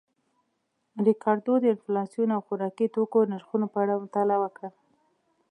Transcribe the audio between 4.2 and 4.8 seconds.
وکړه